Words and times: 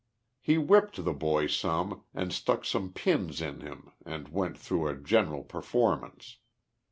He 0.39 0.57
whipped 0.57 1.05
the 1.05 1.13
boy 1.13 1.45
some, 1.45 2.01
and 2.11 2.33
stuck 2.33 2.65
some 2.65 2.91
pins 2.91 3.39
in 3.39 3.59
him 3.59 3.91
and 4.03 4.29
went 4.29 4.57
through 4.57 4.87
a 4.87 4.95
general 4.95 5.43
performance. 5.43 6.37